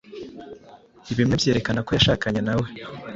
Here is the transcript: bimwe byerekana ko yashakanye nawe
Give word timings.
bimwe 1.17 1.33
byerekana 1.41 1.79
ko 1.85 1.91
yashakanye 1.97 2.41
nawe 2.47 2.67